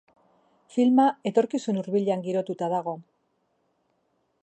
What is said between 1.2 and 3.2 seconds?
etorkizun hurbilean girotuta dago.